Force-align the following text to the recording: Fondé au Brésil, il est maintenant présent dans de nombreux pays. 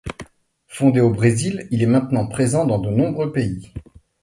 Fondé 0.67 0.99
au 0.99 1.11
Brésil, 1.11 1.67
il 1.69 1.83
est 1.83 1.85
maintenant 1.85 2.25
présent 2.27 2.65
dans 2.65 2.79
de 2.79 2.89
nombreux 2.89 3.31
pays. 3.31 3.71